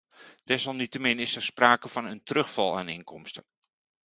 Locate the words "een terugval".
2.05-2.77